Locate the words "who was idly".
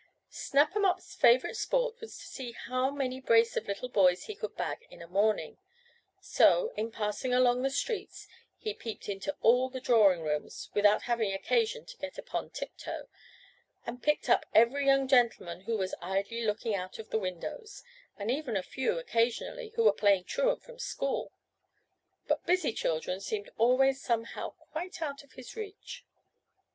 15.65-16.41